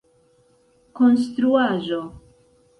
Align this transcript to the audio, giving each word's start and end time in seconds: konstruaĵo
konstruaĵo 0.97 2.03